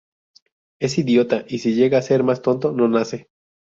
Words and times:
Es 0.81 0.97
idiota 0.97 1.45
y 1.47 1.59
si 1.59 1.75
llega 1.75 1.99
a 1.99 2.01
ser 2.01 2.23
más 2.23 2.41
tonto, 2.41 2.71
no 2.71 2.87
nace 2.87 3.29